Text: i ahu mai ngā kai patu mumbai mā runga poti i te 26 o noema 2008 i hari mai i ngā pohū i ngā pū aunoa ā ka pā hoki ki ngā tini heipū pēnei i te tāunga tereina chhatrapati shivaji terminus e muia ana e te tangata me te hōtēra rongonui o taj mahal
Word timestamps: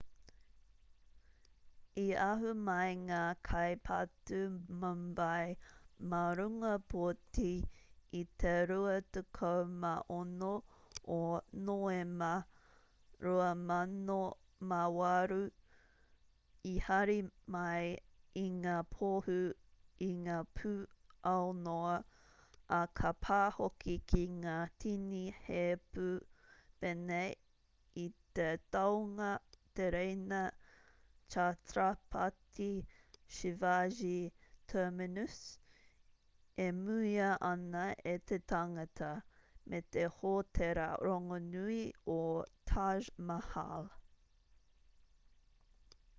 i 2.03 2.05
ahu 2.27 2.53
mai 2.69 2.87
ngā 3.01 3.19
kai 3.49 3.67
patu 3.89 4.39
mumbai 4.83 5.51
mā 6.13 6.21
runga 6.39 6.71
poti 6.93 7.51
i 8.19 8.21
te 8.43 8.53
26 8.71 9.91
o 11.17 11.19
noema 11.67 12.31
2008 13.27 15.37
i 16.71 16.73
hari 16.87 17.17
mai 17.57 17.83
i 18.45 18.47
ngā 18.65 18.75
pohū 18.97 19.37
i 20.07 20.09
ngā 20.25 20.39
pū 20.61 20.73
aunoa 21.35 21.93
ā 22.79 22.81
ka 23.01 23.13
pā 23.27 23.39
hoki 23.59 23.97
ki 24.13 24.25
ngā 24.41 24.57
tini 24.83 25.23
heipū 25.45 26.07
pēnei 26.83 27.31
i 28.03 28.03
te 28.37 28.45
tāunga 28.75 29.25
tereina 29.79 30.39
chhatrapati 31.33 32.69
shivaji 33.39 34.13
terminus 34.73 35.35
e 36.67 36.69
muia 36.79 37.29
ana 37.49 37.83
e 38.13 38.15
te 38.31 38.39
tangata 38.53 39.11
me 39.73 39.81
te 39.97 40.07
hōtēra 40.17 40.87
rongonui 41.09 41.77
o 42.17 42.19
taj 42.73 43.11
mahal 43.31 43.87